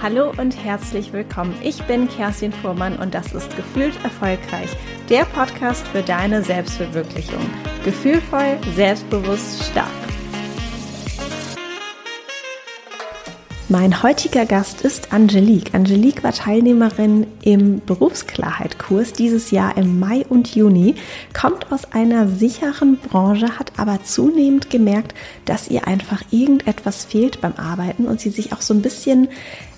Hallo 0.00 0.32
und 0.36 0.64
herzlich 0.64 1.12
willkommen. 1.12 1.56
Ich 1.60 1.82
bin 1.82 2.08
Kerstin 2.08 2.52
Fuhrmann 2.52 2.96
und 3.00 3.14
das 3.14 3.32
ist 3.32 3.56
Gefühlt 3.56 3.94
Erfolgreich, 4.04 4.70
der 5.08 5.24
Podcast 5.24 5.84
für 5.88 6.02
deine 6.02 6.40
Selbstverwirklichung. 6.44 7.44
Gefühlvoll, 7.84 8.58
selbstbewusst, 8.76 9.64
stark. 9.64 9.88
Mein 13.70 14.02
heutiger 14.02 14.46
Gast 14.46 14.80
ist 14.80 15.12
Angelique. 15.12 15.74
Angelique 15.74 16.24
war 16.24 16.32
Teilnehmerin 16.32 17.26
im 17.42 17.82
Berufsklarheit-Kurs 17.84 19.12
dieses 19.12 19.50
Jahr 19.50 19.76
im 19.76 19.98
Mai 19.98 20.24
und 20.26 20.54
Juni, 20.54 20.94
kommt 21.38 21.70
aus 21.70 21.92
einer 21.92 22.28
sicheren 22.28 22.96
Branche, 22.96 23.58
hat 23.58 23.72
aber 23.76 24.02
zunehmend 24.04 24.70
gemerkt, 24.70 25.14
dass 25.44 25.68
ihr 25.68 25.86
einfach 25.86 26.22
irgendetwas 26.30 27.04
fehlt 27.04 27.42
beim 27.42 27.56
Arbeiten 27.56 28.06
und 28.06 28.20
sie 28.20 28.30
sich 28.30 28.54
auch 28.54 28.62
so 28.62 28.72
ein 28.72 28.80
bisschen 28.80 29.28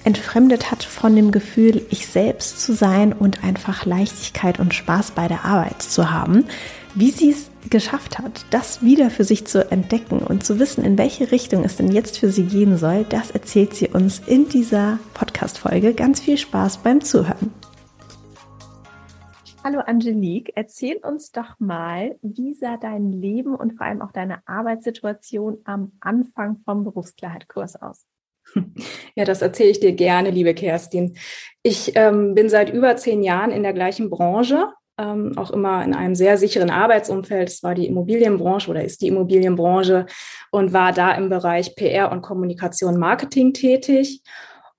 entfremdet 0.05 0.71
hat 0.71 0.83
von 0.83 1.15
dem 1.15 1.31
Gefühl, 1.31 1.87
ich 1.91 2.07
selbst 2.07 2.61
zu 2.61 2.73
sein 2.73 3.13
und 3.13 3.45
einfach 3.45 3.85
Leichtigkeit 3.85 4.59
und 4.59 4.75
Spaß 4.75 5.13
bei 5.13 5.29
der 5.29 5.45
Arbeit 5.45 5.83
zu 5.83 6.11
haben. 6.11 6.47
Wie 6.95 7.11
sie 7.11 7.31
es 7.31 7.51
geschafft 7.69 8.19
hat, 8.19 8.47
das 8.51 8.83
wieder 8.83 9.11
für 9.11 9.25
sich 9.25 9.47
zu 9.47 9.71
entdecken 9.71 10.19
und 10.19 10.45
zu 10.45 10.59
wissen, 10.59 10.85
in 10.85 10.99
welche 10.99 11.31
Richtung 11.31 11.65
es 11.65 11.77
denn 11.77 11.93
jetzt 11.93 12.19
für 12.19 12.31
sie 12.31 12.45
gehen 12.45 12.77
soll, 12.77 13.05
das 13.05 13.31
erzählt 13.31 13.75
sie 13.75 13.89
uns 13.89 14.21
in 14.27 14.49
dieser 14.49 14.99
Podcast-Folge. 15.15 15.95
Ganz 15.95 16.21
viel 16.21 16.39
Spaß 16.39 16.79
beim 16.79 17.01
Zuhören. 17.03 17.53
Hallo 19.63 19.81
Angelique, 19.81 20.53
erzähl 20.57 20.97
uns 20.97 21.33
doch 21.33 21.61
mal, 21.61 22.19
wie 22.23 22.55
sah 22.55 22.79
dein 22.79 23.13
Leben 23.13 23.55
und 23.55 23.75
vor 23.75 23.87
allem 23.87 24.01
auch 24.01 24.11
deine 24.11 24.39
Arbeitssituation 24.49 25.59
am 25.65 25.93
Anfang 26.01 26.61
vom 26.65 26.83
Berufsklarheit-Kurs 26.83 27.77
aus? 27.77 28.07
Ja, 29.15 29.25
das 29.25 29.43
erzähle 29.43 29.71
ich 29.71 29.81
dir 29.81 29.93
gerne, 29.93 30.31
liebe 30.31 30.55
Kerstin. 30.55 31.17
Ich 31.63 31.93
ähm, 31.97 32.35
bin 32.35 32.49
seit 32.49 32.73
über 32.73 32.97
zehn 32.97 33.23
Jahren 33.23 33.51
in 33.51 33.63
der 33.63 33.73
gleichen 33.73 34.09
Branche 34.09 34.69
ähm, 35.01 35.33
auch 35.37 35.51
immer 35.51 35.83
in 35.85 35.95
einem 35.95 36.15
sehr 36.15 36.37
sicheren 36.37 36.71
Arbeitsumfeld. 36.71 37.49
Es 37.49 37.63
war 37.63 37.75
die 37.75 37.87
Immobilienbranche 37.87 38.71
oder 38.71 38.85
ist 38.85 39.01
die 39.01 39.09
Immobilienbranche 39.09 40.07
und 40.51 40.73
war 40.73 40.93
da 40.93 41.13
im 41.13 41.29
Bereich 41.29 41.75
PR 41.75 42.13
und 42.13 42.23
Kommunikation 42.23 42.99
Marketing 42.99 43.53
tätig. 43.53 44.23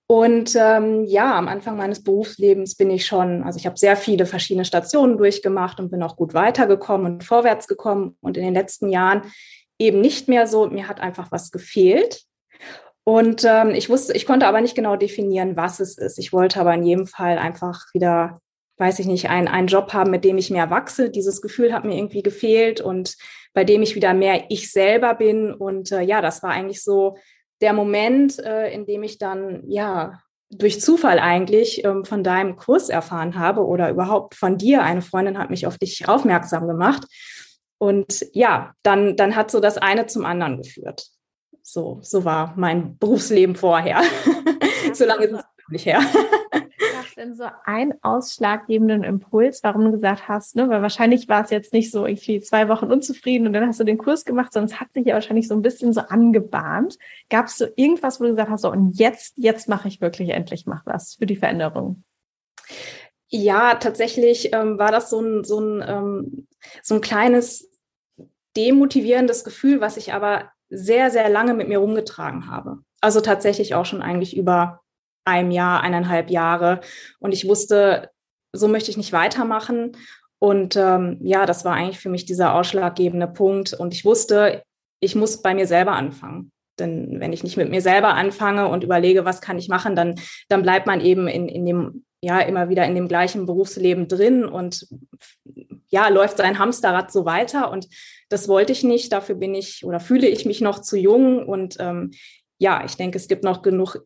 Und 0.08 0.56
ähm, 0.60 1.06
ja, 1.06 1.38
am 1.38 1.48
Anfang 1.48 1.78
meines 1.78 2.04
Berufslebens 2.04 2.76
bin 2.76 2.90
ich 2.90 3.06
schon, 3.06 3.44
also 3.44 3.58
ich 3.58 3.66
habe 3.66 3.78
sehr 3.78 3.96
viele 3.96 4.26
verschiedene 4.26 4.66
Stationen 4.66 5.18
durchgemacht 5.18 5.80
und 5.80 5.90
bin 5.90 6.04
auch 6.04 6.18
gut 6.18 6.34
weitergekommen 6.34 7.14
und 7.14 7.24
vorwärts 7.24 7.68
gekommen. 7.68 8.18
Und 8.20 8.38
in 8.38 8.44
den 8.44 8.54
letzten 8.54 8.90
Jahren 8.90 9.22
eben 9.80 10.02
nicht 10.02 10.28
mehr 10.28 10.48
so. 10.48 10.68
Mir 10.68 10.88
hat 10.88 11.00
einfach 11.00 11.32
was 11.32 11.50
gefehlt. 11.50 12.24
Und 13.04 13.44
ähm, 13.46 13.72
ich 13.72 13.90
wusste, 13.90 14.14
ich 14.14 14.26
konnte 14.26 14.48
aber 14.48 14.62
nicht 14.62 14.76
genau 14.76 14.96
definieren, 14.96 15.58
was 15.58 15.80
es 15.80 15.98
ist. 15.98 16.20
Ich 16.20 16.34
wollte 16.34 16.60
aber 16.60 16.74
in 16.74 16.84
jedem 16.84 17.08
Fall 17.08 17.38
einfach 17.38 17.86
wieder 17.94 18.40
weiß 18.82 18.98
ich 18.98 19.06
nicht, 19.06 19.30
ein, 19.30 19.48
einen 19.48 19.68
Job 19.68 19.94
haben, 19.94 20.10
mit 20.10 20.26
dem 20.26 20.40
ich 20.40 20.50
mehr 20.50 20.72
wachse. 20.72 21.12
Dieses 21.12 21.42
Gefühl 21.42 21.72
hat 21.72 21.86
mir 21.86 21.96
irgendwie 21.96 22.24
gefehlt 22.24 22.82
und 22.82 23.16
bei 23.54 23.64
dem 23.64 23.84
ich 23.84 23.96
wieder 23.96 24.16
mehr 24.16 24.46
ich 24.50 24.72
selber 24.72 25.14
bin. 25.14 25.54
Und 25.54 25.92
äh, 25.92 26.02
ja, 26.02 26.20
das 26.20 26.42
war 26.42 26.50
eigentlich 26.50 26.84
so 26.84 27.16
der 27.62 27.74
Moment, 27.74 28.40
äh, 28.40 28.74
in 28.74 28.88
dem 28.88 29.04
ich 29.04 29.20
dann, 29.20 29.64
ja, 29.68 30.20
durch 30.50 30.82
Zufall 30.82 31.20
eigentlich 31.20 31.86
ähm, 31.86 32.04
von 32.06 32.24
deinem 32.24 32.58
Kurs 32.58 32.90
erfahren 32.90 33.38
habe 33.38 33.66
oder 33.66 33.90
überhaupt 33.92 34.34
von 34.34 34.58
dir. 34.58 34.84
Eine 34.84 35.04
Freundin 35.04 35.38
hat 35.38 35.52
mich 35.52 35.68
auf 35.68 35.78
dich 35.78 36.10
aufmerksam 36.10 36.68
gemacht. 36.68 37.04
Und 37.78 38.26
ja, 38.34 38.74
dann, 38.82 39.16
dann 39.16 39.36
hat 39.36 39.52
so 39.52 39.60
das 39.60 39.78
eine 39.78 40.08
zum 40.08 40.26
anderen 40.26 40.58
geführt. 40.58 41.06
So, 41.72 42.00
so 42.02 42.26
war 42.26 42.54
mein 42.58 42.98
Berufsleben 42.98 43.56
vorher. 43.56 44.02
so 44.94 45.06
lange 45.06 45.26
ist 45.26 45.34
es 45.34 45.46
nicht 45.70 45.86
her 45.86 46.02
denn 47.22 47.36
so 47.36 47.46
einen 47.66 47.94
ausschlaggebenden 48.02 49.04
Impuls, 49.04 49.64
warum 49.64 49.86
du 49.86 49.92
gesagt 49.92 50.28
hast, 50.28 50.56
ne? 50.56 50.70
Weil 50.70 50.82
wahrscheinlich 50.82 51.30
war 51.30 51.44
es 51.44 51.52
jetzt 51.52 51.74
nicht 51.74 51.92
so 51.92 52.06
irgendwie 52.06 52.42
zwei 52.42 52.68
Wochen 52.68 52.86
unzufrieden 52.86 53.48
und 53.48 53.54
dann 53.54 53.68
hast 53.68 53.80
du 53.80 53.84
den 53.84 53.98
Kurs 53.98 54.26
gemacht, 54.26 54.52
sondern 54.52 54.74
es 54.74 54.80
hat 54.80 54.94
sich 54.94 55.06
ja 55.06 55.14
wahrscheinlich 55.14 55.48
so 55.48 55.54
ein 55.54 55.62
bisschen 55.62 55.94
so 55.94 56.02
angebahnt. 56.02 56.98
Gab 57.30 57.46
es 57.46 57.58
so 57.58 57.68
irgendwas, 57.76 58.20
wo 58.20 58.26
du 58.26 58.32
gesagt 58.32 58.50
hast, 58.50 58.62
so 58.62 58.72
und 58.72 58.98
jetzt, 58.98 59.34
jetzt 59.38 59.70
mache 59.70 59.88
ich 59.88 60.02
wirklich 60.02 60.30
endlich 60.30 60.66
mach 60.66 60.86
was 60.86 61.16
für 61.16 61.26
die 61.26 61.36
Veränderung? 61.36 62.04
Ja, 63.30 63.76
tatsächlich 63.76 64.54
ähm, 64.54 64.78
war 64.78 64.92
das 64.92 65.10
so 65.10 65.22
ein, 65.22 65.44
so 65.44 65.60
ein, 65.60 65.84
ähm, 65.88 66.48
so 66.82 66.96
ein 66.96 67.02
kleines 67.02 67.70
demotivierendes 68.58 69.44
Gefühl, 69.44 69.80
was 69.80 69.96
ich 69.96 70.14
aber 70.14 70.52
sehr, 70.72 71.12
sehr 71.12 71.30
lange 71.30 71.54
mit 71.54 71.68
mir 71.68 71.78
rumgetragen 71.78 72.50
habe. 72.50 72.80
Also 73.02 73.22
tatsächlich 73.22 73.76
auch 73.76 73.86
schon 73.86 74.02
eigentlich 74.02 74.36
über 74.36 74.82
einem 75.26 75.52
Jahr, 75.52 75.82
eineinhalb 75.82 76.30
Jahre. 76.30 76.82
Und 77.20 77.34
ich 77.34 77.48
wusste, 77.48 78.10
so 78.54 78.68
möchte 78.68 78.90
ich 78.90 78.98
nicht 78.98 79.14
weitermachen. 79.14 79.98
Und 80.40 80.76
ähm, 80.76 81.18
ja, 81.22 81.46
das 81.46 81.66
war 81.66 81.74
eigentlich 81.74 82.00
für 82.00 82.10
mich 82.10 82.26
dieser 82.26 82.56
ausschlaggebende 82.56 83.28
Punkt. 83.28 83.74
Und 83.74 83.94
ich 83.94 84.06
wusste, 84.06 84.64
ich 85.00 85.16
muss 85.16 85.42
bei 85.42 85.54
mir 85.54 85.68
selber 85.68 85.94
anfangen. 85.94 86.52
Denn 86.80 87.20
wenn 87.20 87.34
ich 87.34 87.44
nicht 87.44 87.58
mit 87.58 87.70
mir 87.70 87.82
selber 87.82 88.14
anfange 88.16 88.68
und 88.68 88.84
überlege, 88.84 89.26
was 89.26 89.42
kann 89.42 89.58
ich 89.60 89.68
machen, 89.68 89.96
dann, 89.96 90.16
dann 90.50 90.64
bleibt 90.64 90.88
man 90.88 91.02
eben 91.02 91.28
in, 91.28 91.48
in 91.48 91.66
dem, 91.66 92.06
ja, 92.22 92.40
immer 92.40 92.70
wieder 92.70 92.86
in 92.86 92.96
dem 92.96 93.08
gleichen 93.08 93.46
Berufsleben 93.46 94.08
drin 94.08 94.46
und 94.46 94.88
ja, 95.90 96.08
läuft 96.08 96.38
sein 96.38 96.58
Hamsterrad 96.58 97.12
so 97.12 97.26
weiter. 97.26 97.70
Und 97.70 97.88
das 98.32 98.48
wollte 98.48 98.72
ich 98.72 98.84
nicht. 98.84 99.12
Dafür 99.12 99.36
bin 99.36 99.54
ich 99.54 99.84
oder 99.84 100.00
fühle 100.00 100.28
ich 100.28 100.46
mich 100.46 100.62
noch 100.62 100.80
zu 100.80 100.98
jung. 100.98 101.46
Und 101.46 101.78
ähm, 101.80 102.12
ja, 102.58 102.84
ich 102.86 102.96
denke, 102.96 103.18
es 103.18 103.28
gibt 103.28 103.44
noch 103.44 103.62
genug 103.62 103.98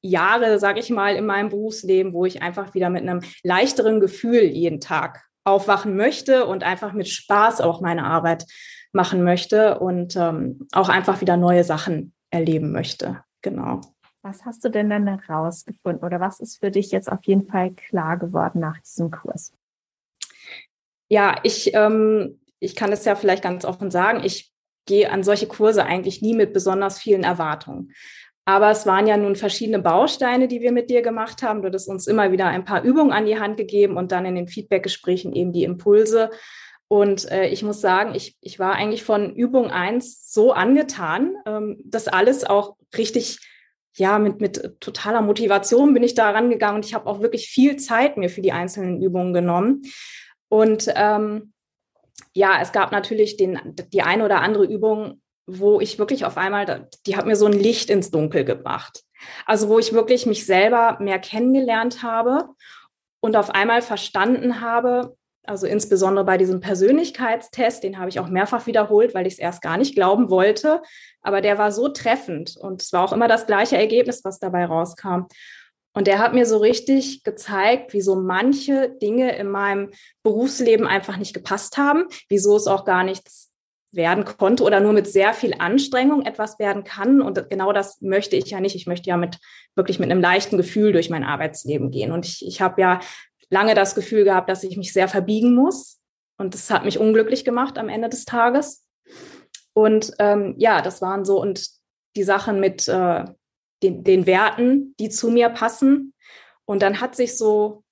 Jahre, 0.00 0.58
sage 0.58 0.78
ich 0.78 0.90
mal, 0.90 1.16
in 1.16 1.26
meinem 1.26 1.48
Berufsleben, 1.48 2.12
wo 2.12 2.24
ich 2.24 2.42
einfach 2.42 2.74
wieder 2.74 2.88
mit 2.88 3.02
einem 3.02 3.22
leichteren 3.42 4.00
Gefühl 4.00 4.42
jeden 4.42 4.80
Tag 4.80 5.24
aufwachen 5.44 5.96
möchte 5.96 6.46
und 6.46 6.62
einfach 6.62 6.92
mit 6.92 7.08
Spaß 7.08 7.60
auch 7.60 7.80
meine 7.80 8.04
Arbeit 8.04 8.46
machen 8.92 9.24
möchte 9.24 9.80
und 9.80 10.14
ähm, 10.14 10.68
auch 10.72 10.88
einfach 10.88 11.20
wieder 11.20 11.36
neue 11.36 11.64
Sachen 11.64 12.14
erleben 12.30 12.70
möchte. 12.70 13.24
Genau. 13.42 13.80
Was 14.22 14.44
hast 14.44 14.64
du 14.64 14.70
denn 14.70 14.88
dann 14.88 15.06
herausgefunden 15.06 16.04
oder 16.04 16.20
was 16.20 16.38
ist 16.38 16.60
für 16.60 16.70
dich 16.70 16.92
jetzt 16.92 17.10
auf 17.10 17.24
jeden 17.24 17.46
Fall 17.46 17.72
klar 17.72 18.18
geworden 18.18 18.60
nach 18.60 18.78
diesem 18.78 19.10
Kurs? 19.10 19.52
Ja, 21.08 21.36
ich, 21.42 21.74
ähm, 21.74 22.40
ich 22.64 22.74
kann 22.74 22.92
es 22.92 23.04
ja 23.04 23.14
vielleicht 23.14 23.42
ganz 23.42 23.64
offen 23.64 23.90
sagen, 23.90 24.22
ich 24.24 24.52
gehe 24.86 25.10
an 25.10 25.22
solche 25.22 25.46
Kurse 25.46 25.84
eigentlich 25.84 26.22
nie 26.22 26.34
mit 26.34 26.52
besonders 26.52 26.98
vielen 26.98 27.24
Erwartungen. 27.24 27.92
Aber 28.46 28.70
es 28.70 28.84
waren 28.84 29.06
ja 29.06 29.16
nun 29.16 29.36
verschiedene 29.36 29.78
Bausteine, 29.78 30.48
die 30.48 30.60
wir 30.60 30.72
mit 30.72 30.90
dir 30.90 31.00
gemacht 31.00 31.42
haben. 31.42 31.62
Du 31.62 31.72
hast 31.72 31.88
uns 31.88 32.06
immer 32.06 32.30
wieder 32.30 32.46
ein 32.46 32.66
paar 32.66 32.82
Übungen 32.82 33.12
an 33.12 33.24
die 33.24 33.38
Hand 33.38 33.56
gegeben 33.56 33.96
und 33.96 34.12
dann 34.12 34.26
in 34.26 34.34
den 34.34 34.48
Feedbackgesprächen 34.48 35.32
eben 35.32 35.52
die 35.52 35.64
Impulse. 35.64 36.30
Und 36.88 37.30
äh, 37.30 37.48
ich 37.48 37.62
muss 37.62 37.80
sagen, 37.80 38.14
ich, 38.14 38.36
ich 38.42 38.58
war 38.58 38.74
eigentlich 38.74 39.02
von 39.02 39.34
Übung 39.34 39.70
eins 39.70 40.30
so 40.30 40.52
angetan, 40.52 41.36
ähm, 41.46 41.80
dass 41.86 42.06
alles 42.06 42.44
auch 42.44 42.76
richtig, 42.96 43.38
ja, 43.96 44.18
mit, 44.18 44.42
mit 44.42 44.78
totaler 44.80 45.22
Motivation 45.22 45.94
bin 45.94 46.02
ich 46.02 46.14
da 46.14 46.30
rangegangen 46.30 46.76
und 46.76 46.84
ich 46.84 46.92
habe 46.92 47.06
auch 47.06 47.22
wirklich 47.22 47.48
viel 47.48 47.76
Zeit 47.76 48.18
mir 48.18 48.28
für 48.28 48.42
die 48.42 48.52
einzelnen 48.52 49.00
Übungen 49.00 49.32
genommen. 49.32 49.84
Und 50.50 50.92
ähm, 50.94 51.53
ja, 52.32 52.58
es 52.60 52.72
gab 52.72 52.92
natürlich 52.92 53.36
den, 53.36 53.74
die 53.92 54.02
eine 54.02 54.24
oder 54.24 54.40
andere 54.40 54.64
Übung, 54.64 55.20
wo 55.46 55.80
ich 55.80 55.98
wirklich 55.98 56.24
auf 56.24 56.36
einmal, 56.36 56.88
die 57.06 57.16
hat 57.16 57.26
mir 57.26 57.36
so 57.36 57.46
ein 57.46 57.52
Licht 57.52 57.90
ins 57.90 58.10
Dunkel 58.10 58.44
gebracht. 58.44 59.02
Also 59.46 59.68
wo 59.68 59.78
ich 59.78 59.92
wirklich 59.92 60.26
mich 60.26 60.46
selber 60.46 60.98
mehr 61.00 61.18
kennengelernt 61.18 62.02
habe 62.02 62.48
und 63.20 63.36
auf 63.36 63.50
einmal 63.50 63.82
verstanden 63.82 64.60
habe, 64.60 65.16
also 65.46 65.66
insbesondere 65.66 66.24
bei 66.24 66.38
diesem 66.38 66.60
Persönlichkeitstest, 66.60 67.82
den 67.82 67.98
habe 67.98 68.08
ich 68.08 68.18
auch 68.18 68.28
mehrfach 68.28 68.66
wiederholt, 68.66 69.14
weil 69.14 69.26
ich 69.26 69.34
es 69.34 69.38
erst 69.38 69.60
gar 69.60 69.76
nicht 69.76 69.94
glauben 69.94 70.30
wollte, 70.30 70.82
aber 71.20 71.40
der 71.40 71.58
war 71.58 71.70
so 71.70 71.88
treffend 71.88 72.56
und 72.56 72.82
es 72.82 72.92
war 72.92 73.04
auch 73.04 73.12
immer 73.12 73.28
das 73.28 73.46
gleiche 73.46 73.76
Ergebnis, 73.76 74.24
was 74.24 74.38
dabei 74.38 74.64
rauskam. 74.64 75.26
Und 75.94 76.08
der 76.08 76.18
hat 76.18 76.34
mir 76.34 76.44
so 76.44 76.58
richtig 76.58 77.22
gezeigt, 77.22 77.92
wieso 77.92 78.16
manche 78.16 78.90
Dinge 79.00 79.36
in 79.36 79.48
meinem 79.48 79.90
Berufsleben 80.22 80.86
einfach 80.86 81.16
nicht 81.16 81.34
gepasst 81.34 81.78
haben, 81.78 82.06
wieso 82.28 82.56
es 82.56 82.66
auch 82.66 82.84
gar 82.84 83.04
nichts 83.04 83.52
werden 83.92 84.24
konnte 84.24 84.64
oder 84.64 84.80
nur 84.80 84.92
mit 84.92 85.06
sehr 85.06 85.32
viel 85.34 85.54
Anstrengung 85.58 86.26
etwas 86.26 86.58
werden 86.58 86.82
kann. 86.82 87.22
Und 87.22 87.48
genau 87.48 87.72
das 87.72 88.00
möchte 88.02 88.34
ich 88.34 88.50
ja 88.50 88.60
nicht. 88.60 88.74
Ich 88.74 88.86
möchte 88.86 89.08
ja 89.08 89.16
mit 89.16 89.38
wirklich 89.76 90.00
mit 90.00 90.10
einem 90.10 90.20
leichten 90.20 90.56
Gefühl 90.56 90.92
durch 90.92 91.10
mein 91.10 91.22
Arbeitsleben 91.22 91.92
gehen. 91.92 92.10
Und 92.10 92.26
ich, 92.26 92.44
ich 92.44 92.60
habe 92.60 92.80
ja 92.80 93.00
lange 93.50 93.74
das 93.74 93.94
Gefühl 93.94 94.24
gehabt, 94.24 94.48
dass 94.48 94.64
ich 94.64 94.76
mich 94.76 94.92
sehr 94.92 95.06
verbiegen 95.06 95.54
muss. 95.54 96.00
Und 96.36 96.54
das 96.54 96.70
hat 96.70 96.84
mich 96.84 96.98
unglücklich 96.98 97.44
gemacht 97.44 97.78
am 97.78 97.88
Ende 97.88 98.08
des 98.08 98.24
Tages. 98.24 98.84
Und 99.74 100.12
ähm, 100.18 100.54
ja, 100.58 100.82
das 100.82 101.00
waren 101.00 101.24
so 101.24 101.40
und 101.40 101.68
die 102.16 102.24
Sachen 102.24 102.60
mit 102.60 102.88
äh, 102.88 103.24
den, 103.84 104.04
den 104.04 104.26
Werten, 104.26 104.94
die 104.98 105.10
zu 105.10 105.30
mir 105.30 105.50
passen. 105.50 106.14
Und 106.64 106.82
dann 106.82 107.00
hat 107.00 107.14
sich 107.14 107.36
so 107.36 107.84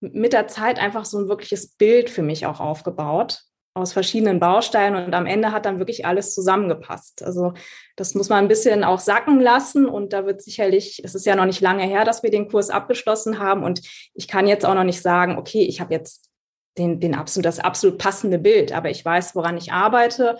mit 0.00 0.32
der 0.32 0.48
Zeit 0.48 0.78
einfach 0.78 1.04
so 1.04 1.18
ein 1.18 1.28
wirkliches 1.28 1.74
Bild 1.76 2.10
für 2.10 2.22
mich 2.22 2.46
auch 2.46 2.60
aufgebaut 2.60 3.42
aus 3.74 3.92
verschiedenen 3.94 4.38
Bausteinen. 4.38 5.06
Und 5.06 5.14
am 5.14 5.26
Ende 5.26 5.50
hat 5.50 5.64
dann 5.64 5.78
wirklich 5.78 6.04
alles 6.04 6.34
zusammengepasst. 6.34 7.22
Also 7.22 7.54
das 7.96 8.14
muss 8.14 8.28
man 8.28 8.44
ein 8.44 8.48
bisschen 8.48 8.84
auch 8.84 9.00
sacken 9.00 9.40
lassen. 9.40 9.86
Und 9.86 10.12
da 10.12 10.26
wird 10.26 10.42
sicherlich, 10.42 11.00
es 11.04 11.14
ist 11.14 11.24
ja 11.24 11.36
noch 11.36 11.46
nicht 11.46 11.60
lange 11.60 11.84
her, 11.84 12.04
dass 12.04 12.22
wir 12.22 12.30
den 12.30 12.48
Kurs 12.48 12.68
abgeschlossen 12.68 13.38
haben. 13.38 13.64
Und 13.64 13.80
ich 14.14 14.28
kann 14.28 14.46
jetzt 14.46 14.66
auch 14.66 14.74
noch 14.74 14.84
nicht 14.84 15.00
sagen, 15.00 15.38
okay, 15.38 15.62
ich 15.62 15.80
habe 15.80 15.94
jetzt 15.94 16.28
den, 16.76 17.00
den 17.00 17.14
absolut, 17.14 17.46
das 17.46 17.60
absolut 17.60 17.98
passende 17.98 18.38
Bild, 18.38 18.72
aber 18.72 18.90
ich 18.90 19.04
weiß, 19.04 19.34
woran 19.34 19.56
ich 19.56 19.72
arbeite 19.72 20.38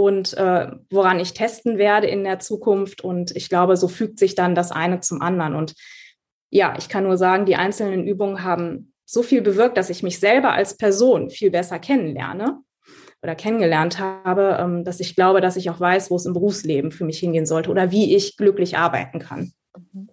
und 0.00 0.36
äh, 0.36 0.68
woran 0.90 1.20
ich 1.20 1.34
testen 1.34 1.78
werde 1.78 2.06
in 2.06 2.24
der 2.24 2.38
Zukunft 2.38 3.02
und 3.02 3.36
ich 3.36 3.48
glaube, 3.48 3.76
so 3.76 3.88
fügt 3.88 4.18
sich 4.18 4.34
dann 4.34 4.54
das 4.54 4.72
eine 4.72 5.00
zum 5.00 5.22
anderen 5.22 5.54
und 5.54 5.74
ja, 6.50 6.74
ich 6.78 6.88
kann 6.88 7.04
nur 7.04 7.16
sagen, 7.16 7.46
die 7.46 7.56
einzelnen 7.56 8.06
Übungen 8.06 8.42
haben 8.42 8.92
so 9.04 9.22
viel 9.22 9.42
bewirkt, 9.42 9.76
dass 9.76 9.90
ich 9.90 10.02
mich 10.02 10.18
selber 10.18 10.52
als 10.52 10.76
Person 10.76 11.30
viel 11.30 11.50
besser 11.50 11.78
kennenlerne 11.78 12.58
oder 13.22 13.34
kennengelernt 13.34 13.98
habe, 13.98 14.56
ähm, 14.60 14.84
dass 14.84 15.00
ich 15.00 15.14
glaube, 15.14 15.40
dass 15.40 15.56
ich 15.56 15.70
auch 15.70 15.80
weiß, 15.80 16.10
wo 16.10 16.16
es 16.16 16.26
im 16.26 16.32
Berufsleben 16.32 16.92
für 16.92 17.04
mich 17.04 17.18
hingehen 17.18 17.46
sollte 17.46 17.70
oder 17.70 17.90
wie 17.90 18.14
ich 18.16 18.36
glücklich 18.36 18.78
arbeiten 18.78 19.18
kann. 19.18 19.52
Mhm. 19.92 20.09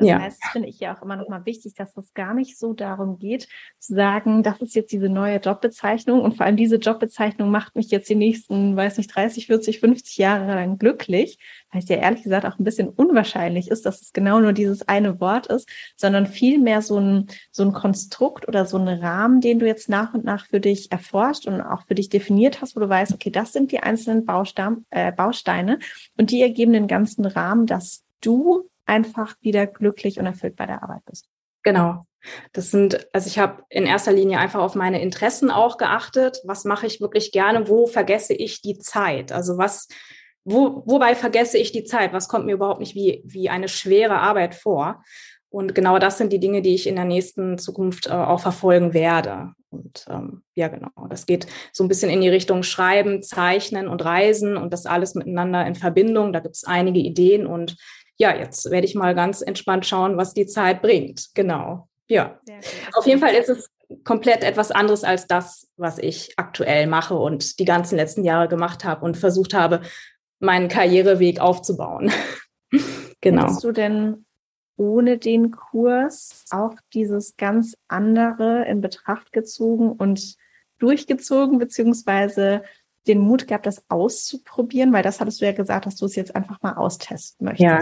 Das 0.00 0.08
ja. 0.08 0.18
heißt, 0.18 0.42
finde 0.52 0.68
ich 0.68 0.80
ja 0.80 0.96
auch 0.96 1.02
immer 1.02 1.16
noch 1.16 1.28
mal 1.28 1.44
wichtig, 1.44 1.74
dass 1.74 1.94
es 1.94 2.14
gar 2.14 2.32
nicht 2.32 2.58
so 2.58 2.72
darum 2.72 3.18
geht, 3.18 3.48
zu 3.78 3.94
sagen, 3.94 4.42
das 4.42 4.62
ist 4.62 4.74
jetzt 4.74 4.92
diese 4.92 5.10
neue 5.10 5.36
Jobbezeichnung 5.36 6.22
und 6.22 6.38
vor 6.38 6.46
allem 6.46 6.56
diese 6.56 6.76
Jobbezeichnung 6.76 7.50
macht 7.50 7.76
mich 7.76 7.90
jetzt 7.90 8.08
die 8.08 8.14
nächsten, 8.14 8.76
weiß 8.76 8.96
nicht, 8.96 9.14
30, 9.14 9.46
40, 9.46 9.78
50 9.80 10.16
Jahre 10.16 10.46
lang 10.54 10.78
glücklich, 10.78 11.38
weil 11.70 11.82
es 11.82 11.88
ja 11.90 11.96
ehrlich 11.96 12.22
gesagt 12.22 12.46
auch 12.46 12.58
ein 12.58 12.64
bisschen 12.64 12.88
unwahrscheinlich 12.88 13.70
ist, 13.70 13.84
dass 13.84 14.00
es 14.00 14.14
genau 14.14 14.40
nur 14.40 14.54
dieses 14.54 14.88
eine 14.88 15.20
Wort 15.20 15.48
ist, 15.48 15.68
sondern 15.96 16.26
vielmehr 16.26 16.80
so 16.80 16.98
ein, 16.98 17.26
so 17.52 17.62
ein 17.62 17.72
Konstrukt 17.72 18.48
oder 18.48 18.64
so 18.64 18.78
ein 18.78 18.88
Rahmen, 18.88 19.42
den 19.42 19.58
du 19.58 19.66
jetzt 19.66 19.90
nach 19.90 20.14
und 20.14 20.24
nach 20.24 20.46
für 20.46 20.60
dich 20.60 20.90
erforscht 20.90 21.46
und 21.46 21.60
auch 21.60 21.84
für 21.84 21.94
dich 21.94 22.08
definiert 22.08 22.62
hast, 22.62 22.74
wo 22.74 22.80
du 22.80 22.88
weißt, 22.88 23.12
okay, 23.12 23.30
das 23.30 23.52
sind 23.52 23.70
die 23.70 23.80
einzelnen 23.80 24.24
Bausteine, 24.24 24.78
äh, 24.88 25.12
Bausteine 25.12 25.78
und 26.16 26.30
die 26.30 26.40
ergeben 26.40 26.72
den 26.72 26.86
ganzen 26.86 27.26
Rahmen, 27.26 27.66
dass 27.66 28.02
du 28.22 28.69
einfach 28.90 29.36
wieder 29.40 29.66
glücklich 29.66 30.18
und 30.18 30.26
erfüllt 30.26 30.56
bei 30.56 30.66
der 30.66 30.82
Arbeit 30.82 31.04
bist. 31.06 31.26
Genau. 31.62 32.02
Das 32.52 32.70
sind, 32.70 33.08
also 33.14 33.28
ich 33.28 33.38
habe 33.38 33.62
in 33.70 33.86
erster 33.86 34.12
Linie 34.12 34.38
einfach 34.38 34.60
auf 34.60 34.74
meine 34.74 35.00
Interessen 35.00 35.50
auch 35.50 35.78
geachtet. 35.78 36.40
Was 36.44 36.64
mache 36.64 36.86
ich 36.86 37.00
wirklich 37.00 37.32
gerne? 37.32 37.68
Wo 37.68 37.86
vergesse 37.86 38.34
ich 38.34 38.60
die 38.60 38.78
Zeit? 38.78 39.32
Also 39.32 39.56
was, 39.56 39.88
wo, 40.44 40.82
wobei 40.86 41.14
vergesse 41.14 41.56
ich 41.56 41.72
die 41.72 41.84
Zeit? 41.84 42.12
Was 42.12 42.28
kommt 42.28 42.46
mir 42.46 42.54
überhaupt 42.54 42.80
nicht 42.80 42.94
wie, 42.94 43.22
wie 43.24 43.48
eine 43.48 43.68
schwere 43.68 44.18
Arbeit 44.18 44.54
vor? 44.54 45.02
Und 45.48 45.74
genau 45.74 45.98
das 45.98 46.18
sind 46.18 46.32
die 46.32 46.40
Dinge, 46.40 46.62
die 46.62 46.74
ich 46.74 46.86
in 46.86 46.96
der 46.96 47.04
nächsten 47.04 47.58
Zukunft 47.58 48.06
äh, 48.06 48.10
auch 48.10 48.40
verfolgen 48.40 48.92
werde. 48.92 49.52
Und 49.70 50.04
ähm, 50.08 50.42
ja, 50.54 50.68
genau, 50.68 50.90
das 51.08 51.26
geht 51.26 51.46
so 51.72 51.84
ein 51.84 51.88
bisschen 51.88 52.10
in 52.10 52.20
die 52.20 52.28
Richtung 52.28 52.62
Schreiben, 52.62 53.22
Zeichnen 53.22 53.88
und 53.88 54.04
Reisen 54.04 54.56
und 54.56 54.72
das 54.72 54.86
alles 54.86 55.14
miteinander 55.14 55.66
in 55.66 55.74
Verbindung. 55.74 56.32
Da 56.32 56.40
gibt 56.40 56.56
es 56.56 56.64
einige 56.64 57.00
Ideen 57.00 57.46
und 57.46 57.76
ja, 58.20 58.36
jetzt 58.36 58.70
werde 58.70 58.86
ich 58.86 58.94
mal 58.94 59.14
ganz 59.14 59.40
entspannt 59.40 59.86
schauen, 59.86 60.18
was 60.18 60.34
die 60.34 60.46
Zeit 60.46 60.82
bringt. 60.82 61.30
Genau. 61.34 61.88
Ja. 62.06 62.38
Auf 62.92 63.06
jeden 63.06 63.18
Fall 63.18 63.34
ist 63.34 63.48
es 63.48 63.70
komplett 64.04 64.44
etwas 64.44 64.70
anderes 64.70 65.04
als 65.04 65.26
das, 65.26 65.68
was 65.78 65.96
ich 65.96 66.34
aktuell 66.36 66.86
mache 66.86 67.14
und 67.14 67.58
die 67.58 67.64
ganzen 67.64 67.96
letzten 67.96 68.22
Jahre 68.22 68.46
gemacht 68.46 68.84
habe 68.84 69.06
und 69.06 69.16
versucht 69.16 69.54
habe, 69.54 69.80
meinen 70.38 70.68
Karriereweg 70.68 71.40
aufzubauen. 71.40 72.12
genau. 73.22 73.44
Hättest 73.44 73.64
du 73.64 73.72
denn 73.72 74.26
ohne 74.76 75.16
den 75.16 75.50
Kurs 75.50 76.44
auch 76.50 76.74
dieses 76.92 77.38
ganz 77.38 77.74
andere 77.88 78.66
in 78.66 78.82
Betracht 78.82 79.32
gezogen 79.32 79.92
und 79.92 80.36
durchgezogen, 80.78 81.58
beziehungsweise 81.58 82.64
den 83.06 83.20
Mut 83.20 83.48
gehabt, 83.48 83.66
das 83.66 83.84
auszuprobieren? 83.88 84.92
Weil 84.92 85.02
das 85.02 85.20
hattest 85.20 85.40
du 85.40 85.46
ja 85.46 85.52
gesagt, 85.52 85.86
dass 85.86 85.96
du 85.96 86.06
es 86.06 86.16
jetzt 86.16 86.34
einfach 86.34 86.60
mal 86.62 86.74
austesten 86.74 87.46
möchtest. 87.46 87.62
Ja, 87.62 87.80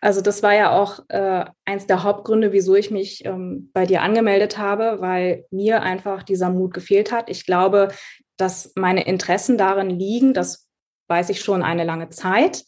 also 0.00 0.20
das 0.20 0.42
war 0.42 0.54
ja 0.54 0.70
auch 0.72 1.00
äh, 1.08 1.44
eins 1.64 1.86
der 1.86 2.02
Hauptgründe, 2.02 2.52
wieso 2.52 2.74
ich 2.74 2.90
mich 2.90 3.24
ähm, 3.24 3.70
bei 3.72 3.86
dir 3.86 4.02
angemeldet 4.02 4.58
habe, 4.58 5.00
weil 5.00 5.44
mir 5.50 5.82
einfach 5.82 6.22
dieser 6.22 6.50
Mut 6.50 6.74
gefehlt 6.74 7.12
hat. 7.12 7.30
Ich 7.30 7.46
glaube, 7.46 7.88
dass 8.36 8.72
meine 8.76 9.06
Interessen 9.06 9.58
darin 9.58 9.90
liegen, 9.90 10.34
das 10.34 10.68
weiß 11.08 11.30
ich 11.30 11.40
schon 11.40 11.62
eine 11.62 11.84
lange 11.84 12.08
Zeit. 12.08 12.64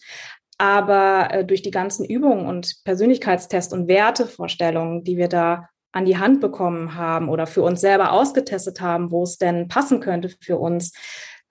Aber 0.58 1.28
äh, 1.31 1.44
durch 1.44 1.62
die 1.62 1.70
ganzen 1.70 2.04
Übungen 2.04 2.46
und 2.46 2.84
Persönlichkeitstests 2.84 3.72
und 3.72 3.88
Wertevorstellungen, 3.88 5.04
die 5.04 5.16
wir 5.16 5.28
da 5.28 5.69
an 5.92 6.04
die 6.04 6.19
Hand 6.19 6.40
bekommen 6.40 6.94
haben 6.94 7.28
oder 7.28 7.46
für 7.46 7.62
uns 7.62 7.81
selber 7.81 8.12
ausgetestet 8.12 8.81
haben, 8.81 9.10
wo 9.10 9.22
es 9.22 9.38
denn 9.38 9.69
passen 9.69 10.00
könnte 10.00 10.28
für 10.40 10.58
uns, 10.58 10.92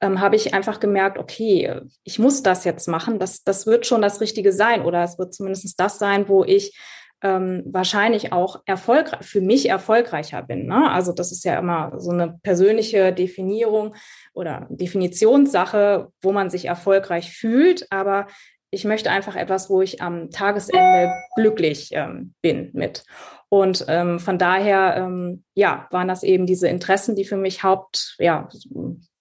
ähm, 0.01 0.21
habe 0.21 0.35
ich 0.35 0.53
einfach 0.53 0.79
gemerkt, 0.79 1.17
okay, 1.17 1.81
ich 2.03 2.19
muss 2.19 2.43
das 2.43 2.63
jetzt 2.63 2.87
machen. 2.87 3.19
Das, 3.19 3.43
das 3.43 3.67
wird 3.67 3.85
schon 3.85 4.01
das 4.01 4.21
Richtige 4.21 4.53
sein 4.53 4.83
oder 4.83 5.03
es 5.03 5.17
wird 5.19 5.33
zumindest 5.33 5.79
das 5.79 5.99
sein, 5.99 6.29
wo 6.29 6.43
ich 6.43 6.77
ähm, 7.21 7.63
wahrscheinlich 7.65 8.31
auch 8.31 8.61
erfolgreich, 8.65 9.25
für 9.25 9.41
mich 9.41 9.67
erfolgreicher 9.69 10.41
bin. 10.41 10.67
Ne? 10.67 10.89
Also 10.89 11.11
das 11.11 11.31
ist 11.31 11.43
ja 11.43 11.59
immer 11.59 11.93
so 11.97 12.11
eine 12.11 12.39
persönliche 12.43 13.11
Definierung 13.11 13.95
oder 14.33 14.67
Definitionssache, 14.69 16.11
wo 16.21 16.31
man 16.31 16.49
sich 16.49 16.65
erfolgreich 16.65 17.31
fühlt. 17.31 17.91
Aber 17.91 18.27
ich 18.71 18.85
möchte 18.85 19.09
einfach 19.09 19.35
etwas, 19.35 19.69
wo 19.69 19.81
ich 19.81 20.01
am 20.01 20.29
Tagesende 20.31 21.11
glücklich 21.35 21.89
ähm, 21.93 22.33
bin 22.41 22.69
mit. 22.73 23.03
Und 23.49 23.85
ähm, 23.87 24.19
von 24.19 24.37
daher, 24.37 24.95
ähm, 24.97 25.43
ja, 25.55 25.87
waren 25.89 26.07
das 26.07 26.21
eben 26.21 26.45
diese 26.45 26.67
Interessen, 26.67 27.15
die 27.15 27.25
für 27.25 27.37
mich 27.37 27.63
Haupt, 27.63 28.15
ja, 28.19 28.47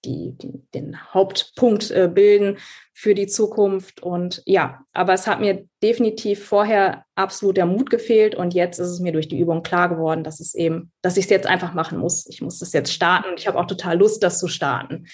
die, 0.05 0.37
die 0.37 0.61
den 0.73 1.13
Hauptpunkt 1.13 1.89
äh, 1.91 2.09
bilden 2.13 2.57
für 2.93 3.15
die 3.15 3.25
Zukunft. 3.25 4.03
Und 4.03 4.43
ja, 4.45 4.81
aber 4.93 5.13
es 5.13 5.25
hat 5.25 5.39
mir 5.39 5.65
definitiv 5.81 6.45
vorher 6.45 7.05
absolut 7.15 7.57
der 7.57 7.65
Mut 7.65 7.89
gefehlt 7.89 8.35
und 8.35 8.53
jetzt 8.53 8.77
ist 8.77 8.89
es 8.89 8.99
mir 8.99 9.13
durch 9.13 9.27
die 9.27 9.39
Übung 9.39 9.63
klar 9.63 9.89
geworden, 9.89 10.23
dass 10.23 10.39
es 10.39 10.53
eben, 10.53 10.91
dass 11.01 11.17
ich 11.17 11.25
es 11.25 11.31
jetzt 11.31 11.47
einfach 11.47 11.73
machen 11.73 11.97
muss. 11.97 12.27
Ich 12.27 12.41
muss 12.41 12.59
das 12.59 12.71
jetzt 12.71 12.93
starten 12.93 13.29
und 13.29 13.39
ich 13.39 13.47
habe 13.47 13.57
auch 13.57 13.67
total 13.67 13.97
Lust, 13.97 14.21
das 14.21 14.39
zu 14.39 14.47
starten. 14.47 15.07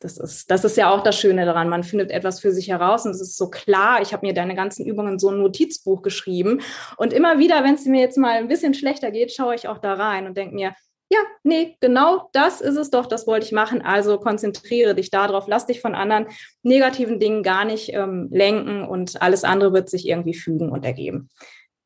Das 0.00 0.16
ist, 0.16 0.50
das 0.50 0.64
ist 0.64 0.78
ja 0.78 0.90
auch 0.90 1.02
das 1.02 1.18
Schöne 1.18 1.44
daran. 1.44 1.68
Man 1.68 1.84
findet 1.84 2.10
etwas 2.10 2.40
für 2.40 2.52
sich 2.52 2.68
heraus 2.68 3.04
und 3.04 3.10
es 3.10 3.20
ist 3.20 3.36
so 3.36 3.50
klar. 3.50 4.00
Ich 4.00 4.14
habe 4.14 4.26
mir 4.26 4.32
deine 4.32 4.54
ganzen 4.54 4.86
Übungen 4.86 5.14
in 5.14 5.18
so 5.18 5.28
ein 5.28 5.38
Notizbuch 5.38 6.00
geschrieben. 6.00 6.62
Und 6.96 7.12
immer 7.12 7.38
wieder, 7.38 7.62
wenn 7.64 7.74
es 7.74 7.84
mir 7.84 8.00
jetzt 8.00 8.16
mal 8.16 8.36
ein 8.36 8.48
bisschen 8.48 8.72
schlechter 8.72 9.10
geht, 9.10 9.30
schaue 9.30 9.54
ich 9.54 9.68
auch 9.68 9.78
da 9.78 9.94
rein 9.94 10.26
und 10.26 10.38
denke 10.38 10.54
mir, 10.54 10.74
ja, 11.12 11.18
nee, 11.42 11.76
genau 11.80 12.30
das 12.32 12.60
ist 12.60 12.76
es 12.76 12.90
doch, 12.90 13.06
das 13.06 13.26
wollte 13.26 13.44
ich 13.44 13.52
machen. 13.52 13.82
Also 13.82 14.18
konzentriere 14.18 14.94
dich 14.94 15.10
darauf, 15.10 15.48
lass 15.48 15.66
dich 15.66 15.80
von 15.80 15.94
anderen 15.94 16.28
negativen 16.62 17.18
Dingen 17.18 17.42
gar 17.42 17.64
nicht 17.64 17.92
ähm, 17.92 18.28
lenken 18.30 18.84
und 18.84 19.20
alles 19.20 19.44
andere 19.44 19.72
wird 19.72 19.90
sich 19.90 20.08
irgendwie 20.08 20.34
fügen 20.34 20.70
und 20.70 20.84
ergeben. 20.84 21.28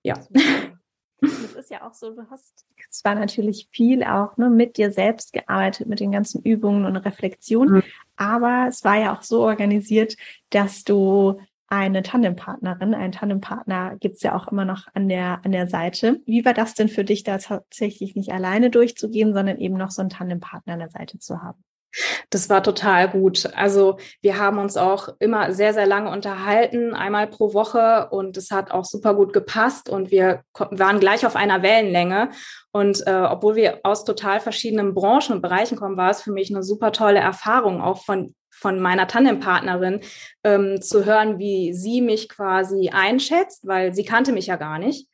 Ja. 0.02 0.14
Ja 1.74 1.88
auch 1.88 1.94
so, 1.94 2.14
du 2.14 2.22
hast 2.30 2.64
zwar 2.88 3.16
natürlich 3.16 3.66
viel 3.72 4.04
auch 4.04 4.36
ne, 4.36 4.48
mit 4.48 4.76
dir 4.76 4.92
selbst 4.92 5.32
gearbeitet, 5.32 5.88
mit 5.88 5.98
den 5.98 6.12
ganzen 6.12 6.40
Übungen 6.40 6.86
und 6.86 6.96
Reflexionen, 6.96 7.74
mhm. 7.74 7.82
aber 8.14 8.66
es 8.68 8.84
war 8.84 8.96
ja 8.96 9.12
auch 9.12 9.22
so 9.22 9.42
organisiert, 9.42 10.16
dass 10.50 10.84
du 10.84 11.40
eine 11.66 12.04
Tandempartnerin, 12.04 12.94
einen 12.94 13.10
Tandempartner 13.10 13.96
gibt's 13.98 14.22
ja 14.22 14.36
auch 14.36 14.46
immer 14.52 14.64
noch 14.64 14.86
an 14.94 15.08
der, 15.08 15.40
an 15.44 15.50
der 15.50 15.66
Seite. 15.66 16.20
Wie 16.26 16.44
war 16.44 16.54
das 16.54 16.74
denn 16.74 16.88
für 16.88 17.02
dich, 17.02 17.24
da 17.24 17.38
tatsächlich 17.38 18.14
nicht 18.14 18.30
alleine 18.30 18.70
durchzugehen, 18.70 19.34
sondern 19.34 19.58
eben 19.58 19.74
noch 19.74 19.90
so 19.90 20.00
einen 20.00 20.10
Tandempartner 20.10 20.74
an 20.74 20.78
der 20.78 20.90
Seite 20.90 21.18
zu 21.18 21.42
haben? 21.42 21.64
Das 22.30 22.48
war 22.48 22.62
total 22.62 23.08
gut. 23.08 23.48
Also 23.54 23.98
wir 24.20 24.38
haben 24.38 24.58
uns 24.58 24.76
auch 24.76 25.08
immer 25.18 25.52
sehr, 25.52 25.74
sehr 25.74 25.86
lange 25.86 26.10
unterhalten, 26.10 26.94
einmal 26.94 27.26
pro 27.26 27.54
Woche 27.54 28.08
und 28.10 28.36
es 28.36 28.50
hat 28.50 28.70
auch 28.70 28.84
super 28.84 29.14
gut 29.14 29.32
gepasst 29.32 29.88
und 29.88 30.10
wir 30.10 30.42
waren 30.70 31.00
gleich 31.00 31.26
auf 31.26 31.36
einer 31.36 31.62
Wellenlänge. 31.62 32.30
Und 32.72 33.06
äh, 33.06 33.26
obwohl 33.28 33.56
wir 33.56 33.80
aus 33.84 34.04
total 34.04 34.40
verschiedenen 34.40 34.94
Branchen 34.94 35.32
und 35.32 35.42
Bereichen 35.42 35.76
kommen, 35.76 35.96
war 35.96 36.10
es 36.10 36.22
für 36.22 36.32
mich 36.32 36.50
eine 36.50 36.62
super 36.62 36.92
tolle 36.92 37.20
Erfahrung, 37.20 37.80
auch 37.80 38.04
von 38.04 38.34
von 38.58 38.80
meiner 38.80 39.06
Tandempartnerin 39.06 40.00
ähm, 40.42 40.80
zu 40.80 41.04
hören, 41.04 41.38
wie 41.38 41.72
sie 41.72 42.00
mich 42.00 42.28
quasi 42.28 42.90
einschätzt, 42.90 43.66
weil 43.66 43.94
sie 43.94 44.04
kannte 44.04 44.32
mich 44.32 44.46
ja 44.46 44.56
gar 44.56 44.78
nicht. 44.78 45.08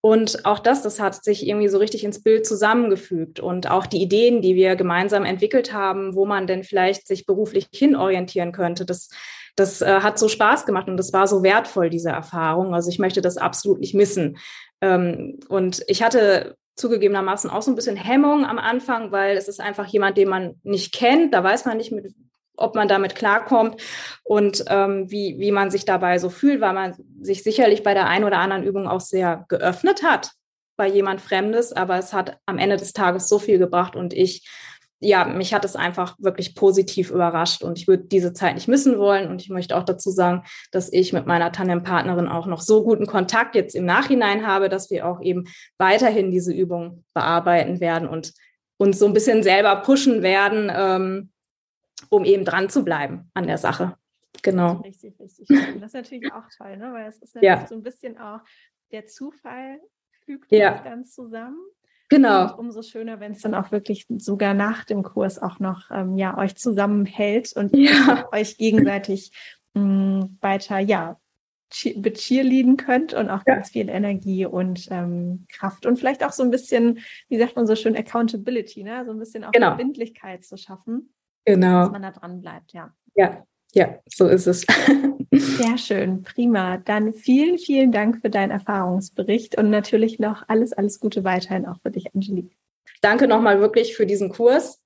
Und 0.00 0.44
auch 0.44 0.58
das, 0.58 0.82
das 0.82 1.00
hat 1.00 1.24
sich 1.24 1.48
irgendwie 1.48 1.68
so 1.68 1.78
richtig 1.78 2.04
ins 2.04 2.22
Bild 2.22 2.46
zusammengefügt. 2.46 3.40
Und 3.40 3.70
auch 3.70 3.86
die 3.86 4.02
Ideen, 4.02 4.42
die 4.42 4.54
wir 4.54 4.76
gemeinsam 4.76 5.24
entwickelt 5.24 5.72
haben, 5.72 6.14
wo 6.14 6.26
man 6.26 6.46
denn 6.46 6.62
vielleicht 6.62 7.06
sich 7.06 7.24
beruflich 7.24 7.68
hinorientieren 7.72 8.52
könnte, 8.52 8.84
das, 8.84 9.08
das 9.56 9.80
äh, 9.80 10.00
hat 10.00 10.18
so 10.18 10.28
Spaß 10.28 10.66
gemacht 10.66 10.88
und 10.88 10.98
das 10.98 11.14
war 11.14 11.26
so 11.26 11.42
wertvoll, 11.42 11.88
diese 11.88 12.10
Erfahrung. 12.10 12.74
Also 12.74 12.90
ich 12.90 12.98
möchte 12.98 13.22
das 13.22 13.38
absolut 13.38 13.80
nicht 13.80 13.94
missen. 13.94 14.36
Ähm, 14.82 15.40
und 15.48 15.82
ich 15.88 16.02
hatte 16.02 16.56
zugegebenermaßen 16.76 17.48
auch 17.48 17.62
so 17.62 17.70
ein 17.70 17.76
bisschen 17.76 17.96
Hemmung 17.96 18.44
am 18.44 18.58
Anfang, 18.58 19.10
weil 19.10 19.38
es 19.38 19.48
ist 19.48 19.60
einfach 19.60 19.86
jemand, 19.86 20.18
den 20.18 20.28
man 20.28 20.60
nicht 20.64 20.92
kennt. 20.92 21.32
Da 21.32 21.42
weiß 21.42 21.64
man 21.64 21.78
nicht, 21.78 21.92
mit 21.92 22.14
ob 22.56 22.74
man 22.74 22.88
damit 22.88 23.14
klarkommt 23.14 23.82
und 24.22 24.64
ähm, 24.68 25.10
wie, 25.10 25.38
wie 25.38 25.52
man 25.52 25.70
sich 25.70 25.84
dabei 25.84 26.18
so 26.18 26.30
fühlt, 26.30 26.60
weil 26.60 26.74
man 26.74 26.94
sich 27.20 27.42
sicherlich 27.42 27.82
bei 27.82 27.94
der 27.94 28.06
einen 28.08 28.24
oder 28.24 28.38
anderen 28.38 28.62
Übung 28.62 28.86
auch 28.88 29.00
sehr 29.00 29.44
geöffnet 29.48 30.02
hat 30.02 30.32
bei 30.76 30.88
jemand 30.88 31.20
Fremdes, 31.20 31.72
aber 31.72 31.98
es 31.98 32.12
hat 32.12 32.38
am 32.46 32.58
Ende 32.58 32.76
des 32.76 32.92
Tages 32.92 33.28
so 33.28 33.38
viel 33.38 33.58
gebracht 33.58 33.94
und 33.96 34.12
ich 34.12 34.48
ja, 35.04 35.24
mich 35.26 35.52
hat 35.52 35.64
es 35.64 35.76
einfach 35.76 36.16
wirklich 36.18 36.54
positiv 36.54 37.10
überrascht 37.10 37.62
und 37.62 37.78
ich 37.78 37.86
würde 37.86 38.04
diese 38.04 38.32
Zeit 38.32 38.54
nicht 38.54 38.68
missen 38.68 38.98
wollen. 38.98 39.28
Und 39.28 39.42
ich 39.42 39.50
möchte 39.50 39.76
auch 39.76 39.84
dazu 39.84 40.10
sagen, 40.10 40.44
dass 40.72 40.90
ich 40.90 41.12
mit 41.12 41.26
meiner 41.26 41.52
Tandempartnerin 41.52 42.26
auch 42.26 42.46
noch 42.46 42.62
so 42.62 42.82
guten 42.82 43.06
Kontakt 43.06 43.54
jetzt 43.54 43.74
im 43.74 43.84
Nachhinein 43.84 44.46
habe, 44.46 44.70
dass 44.70 44.90
wir 44.90 45.06
auch 45.06 45.20
eben 45.20 45.44
weiterhin 45.76 46.30
diese 46.30 46.54
Übung 46.54 47.04
bearbeiten 47.12 47.80
werden 47.80 48.08
und 48.08 48.32
uns 48.78 48.98
so 48.98 49.06
ein 49.06 49.12
bisschen 49.12 49.42
selber 49.42 49.76
pushen 49.76 50.22
werden, 50.22 50.72
ähm, 50.74 51.30
um 52.10 52.24
eben 52.24 52.44
dran 52.44 52.68
zu 52.68 52.84
bleiben 52.84 53.30
an 53.34 53.46
der 53.46 53.58
Sache. 53.58 53.96
Genau. 54.42 54.74
Richtig, 54.80 55.18
richtig 55.18 55.46
schön. 55.46 55.80
Das 55.80 55.88
ist 55.88 55.94
natürlich 55.94 56.32
auch 56.32 56.44
toll, 56.56 56.76
ne? 56.76 56.92
weil 56.92 57.08
es 57.08 57.18
ist 57.18 57.36
ja. 57.40 57.66
so 57.66 57.74
ein 57.74 57.82
bisschen 57.82 58.18
auch 58.18 58.40
der 58.92 59.06
Zufall 59.06 59.80
fügt 60.24 60.50
ja. 60.52 60.82
dann 60.82 61.04
zusammen. 61.04 61.58
Genau. 62.08 62.52
Und 62.52 62.58
umso 62.58 62.82
schöner, 62.82 63.20
wenn 63.20 63.32
es 63.32 63.40
dann 63.40 63.54
auch 63.54 63.72
wirklich 63.72 64.06
sogar 64.18 64.54
nach 64.54 64.84
dem 64.84 65.02
Kurs 65.02 65.40
auch 65.40 65.58
noch 65.58 65.90
ähm, 65.90 66.16
ja, 66.16 66.36
euch 66.36 66.56
zusammenhält 66.56 67.52
und 67.56 67.74
ja. 67.74 68.28
euch 68.32 68.56
gegenseitig 68.58 69.32
mh, 69.74 69.82
mm, 69.82 70.38
weiter 70.40 70.78
ja, 70.78 71.18
becheerleaden 71.96 72.76
könnt 72.76 73.14
und 73.14 73.30
auch 73.30 73.42
ja. 73.46 73.54
ganz 73.54 73.70
viel 73.70 73.88
Energie 73.88 74.46
und 74.46 74.86
ähm, 74.90 75.46
Kraft 75.48 75.86
und 75.86 75.98
vielleicht 75.98 76.22
auch 76.22 76.32
so 76.32 76.42
ein 76.42 76.50
bisschen, 76.50 77.00
wie 77.28 77.38
sagt 77.38 77.56
man 77.56 77.66
so 77.66 77.74
schön, 77.74 77.96
Accountability, 77.96 78.84
ne? 78.84 79.04
so 79.04 79.10
ein 79.10 79.18
bisschen 79.18 79.44
auch 79.44 79.52
genau. 79.52 79.68
Verbindlichkeit 79.68 80.44
zu 80.44 80.56
schaffen. 80.56 81.13
Genau. 81.44 81.82
Dass 81.82 81.92
man 81.92 82.02
da 82.02 82.10
dran 82.10 82.40
bleibt, 82.40 82.72
ja. 82.72 82.92
Ja, 83.14 83.44
ja, 83.72 83.98
so 84.08 84.26
ist 84.28 84.46
es. 84.46 84.66
Sehr 85.32 85.78
schön, 85.78 86.22
prima. 86.22 86.78
Dann 86.78 87.12
vielen, 87.12 87.58
vielen 87.58 87.90
Dank 87.92 88.20
für 88.20 88.30
deinen 88.30 88.50
Erfahrungsbericht 88.50 89.58
und 89.58 89.70
natürlich 89.70 90.18
noch 90.18 90.44
alles, 90.48 90.72
alles 90.72 91.00
Gute 91.00 91.24
weiterhin 91.24 91.66
auch 91.66 91.80
für 91.82 91.90
dich, 91.90 92.14
Angelique. 92.14 92.56
Danke 93.00 93.26
nochmal 93.26 93.60
wirklich 93.60 93.96
für 93.96 94.06
diesen 94.06 94.30
Kurs. 94.30 94.80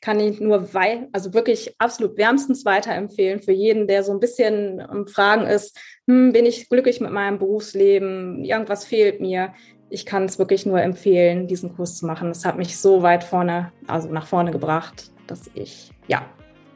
Kann 0.00 0.18
ich 0.18 0.40
nur 0.40 0.74
wei 0.74 1.08
also 1.12 1.32
wirklich 1.32 1.76
absolut 1.78 2.16
wärmstens 2.16 2.64
weiterempfehlen 2.64 3.40
für 3.40 3.52
jeden, 3.52 3.86
der 3.86 4.02
so 4.02 4.12
ein 4.12 4.18
bisschen 4.18 5.06
Fragen 5.06 5.46
ist, 5.46 5.78
hm, 6.08 6.32
bin 6.32 6.44
ich 6.44 6.68
glücklich 6.68 7.00
mit 7.00 7.12
meinem 7.12 7.38
Berufsleben, 7.38 8.44
irgendwas 8.44 8.84
fehlt 8.84 9.20
mir. 9.20 9.54
Ich 9.90 10.06
kann 10.06 10.24
es 10.24 10.38
wirklich 10.38 10.66
nur 10.66 10.80
empfehlen, 10.80 11.46
diesen 11.46 11.76
Kurs 11.76 11.98
zu 11.98 12.06
machen. 12.06 12.28
Das 12.28 12.44
hat 12.44 12.58
mich 12.58 12.78
so 12.78 13.02
weit 13.02 13.22
vorne, 13.22 13.72
also 13.86 14.08
nach 14.08 14.26
vorne 14.26 14.50
gebracht, 14.50 15.11
dass 15.26 15.50
ich 15.54 15.90
ja 16.08 16.24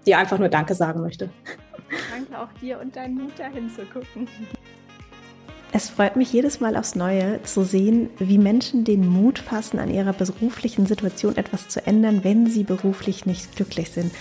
dir 0.07 0.19
einfach 0.19 0.38
nur 0.38 0.49
Danke 0.49 0.75
sagen 0.75 1.00
möchte. 1.00 1.31
Danke 2.11 2.38
auch 2.38 2.53
dir 2.61 2.81
und 2.81 2.97
deinen 2.97 3.17
Mut 3.17 3.38
dahin 3.38 3.71
zu 3.71 3.85
gucken. 3.87 4.29
Es 5.73 5.91
freut 5.91 6.17
mich 6.17 6.33
jedes 6.33 6.61
Mal 6.61 6.76
aufs 6.76 6.95
Neue 6.95 7.43
zu 7.43 7.65
sehen, 7.65 8.09
wie 8.19 8.38
Menschen 8.38 8.85
den 8.85 9.07
Mut 9.07 9.38
fassen, 9.38 9.79
an 9.79 9.91
ihrer 9.91 10.12
beruflichen 10.12 10.87
Situation 10.87 11.37
etwas 11.37 11.69
zu 11.69 11.87
ändern, 11.87 12.25
wenn 12.25 12.47
sie 12.47 12.65
beruflich 12.65 13.26
nicht 13.26 13.57
glücklich 13.57 13.91
sind. 13.91 14.12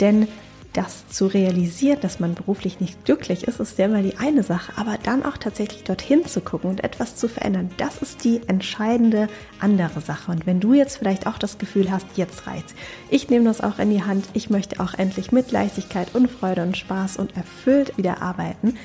Denn 0.00 0.26
das 0.74 1.08
zu 1.08 1.26
realisieren, 1.26 2.00
dass 2.02 2.20
man 2.20 2.34
beruflich 2.34 2.80
nicht 2.80 3.04
glücklich 3.04 3.44
ist, 3.44 3.60
ist 3.60 3.78
ja 3.78 3.86
immer 3.86 4.02
die 4.02 4.18
eine 4.18 4.42
Sache, 4.42 4.72
aber 4.76 4.98
dann 5.02 5.24
auch 5.24 5.38
tatsächlich 5.38 5.84
dorthin 5.84 6.26
zu 6.26 6.40
gucken 6.40 6.68
und 6.68 6.84
etwas 6.84 7.16
zu 7.16 7.28
verändern, 7.28 7.70
das 7.78 8.02
ist 8.02 8.24
die 8.24 8.40
entscheidende 8.48 9.28
andere 9.60 10.00
Sache. 10.00 10.32
Und 10.32 10.46
wenn 10.46 10.60
du 10.60 10.74
jetzt 10.74 10.98
vielleicht 10.98 11.26
auch 11.26 11.38
das 11.38 11.58
Gefühl 11.58 11.90
hast, 11.90 12.06
jetzt 12.16 12.46
reizt, 12.46 12.74
ich 13.08 13.30
nehme 13.30 13.44
das 13.44 13.60
auch 13.60 13.78
in 13.78 13.90
die 13.90 14.02
Hand, 14.02 14.26
ich 14.34 14.50
möchte 14.50 14.80
auch 14.80 14.94
endlich 14.94 15.32
mit 15.32 15.52
Leichtigkeit 15.52 16.14
und 16.14 16.30
Freude 16.30 16.62
und 16.62 16.76
Spaß 16.76 17.16
und 17.16 17.36
erfüllt 17.36 17.96
wieder 17.96 18.20
arbeiten, 18.20 18.76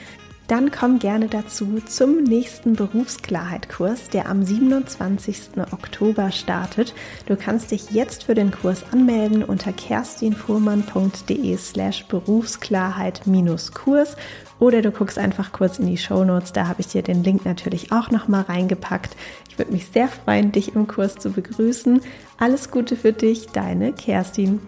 dann 0.50 0.72
komm 0.72 1.00
gerne 1.00 1.28
dazu 1.28 1.80
zum 1.86 2.24
nächsten 2.24 2.74
Berufsklarheit-Kurs, 2.74 4.10
der 4.10 4.28
am 4.28 4.44
27. 4.44 5.52
Oktober 5.72 6.32
startet. 6.32 6.96
Du 7.28 7.36
kannst 7.36 7.70
dich 7.70 7.92
jetzt 7.92 8.24
für 8.24 8.34
den 8.34 8.50
Kurs 8.50 8.84
anmelden 8.92 9.44
unter 9.44 9.72
kerstinfuhrmann.de 9.72 11.56
slash 11.58 12.08
Berufsklarheit-Kurs 12.08 14.18
oder 14.60 14.82
du 14.82 14.90
guckst 14.92 15.20
einfach 15.20 15.52
kurz 15.52 15.78
in 15.78 15.86
die 15.86 15.98
Show 15.98 16.24
Notes, 16.24 16.52
da 16.52 16.68
habe 16.68 16.82
ich 16.82 16.88
dir 16.88 17.04
den 17.04 17.24
Link 17.24 17.46
natürlich 17.46 17.92
auch 17.92 18.10
nochmal 18.10 18.42
reingepackt. 18.42 19.16
Ich 19.50 19.60
würde 19.60 19.72
mich 19.72 19.86
sehr 19.88 20.08
freuen, 20.08 20.52
dich 20.52 20.76
im 20.76 20.88
Kurs 20.88 21.14
zu 21.16 21.32
begrüßen. 21.32 22.02
Alles 22.40 22.72
Gute 22.72 22.96
für 22.96 23.14
dich, 23.14 23.46
deine 23.48 23.94
Kerstin. 23.94 24.62